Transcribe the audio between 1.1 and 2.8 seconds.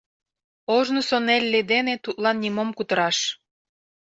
Нелли дене тудлан нимом